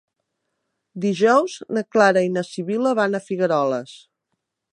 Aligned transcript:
Dijous 1.03 1.57
na 1.79 1.83
Clara 1.97 2.25
i 2.29 2.33
na 2.39 2.45
Sibil·la 2.49 2.95
van 3.01 3.19
a 3.19 3.23
Figueroles. 3.29 3.95